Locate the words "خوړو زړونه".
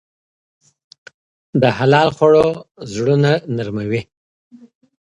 2.15-3.31